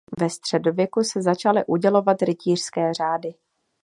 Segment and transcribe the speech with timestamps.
[0.19, 3.33] Ve středověku se začaly udělovat rytířské řády.